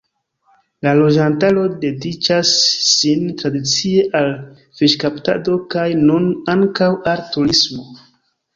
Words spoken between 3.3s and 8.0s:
tradicie al fiŝkaptado kaj nun ankaŭ al turismo.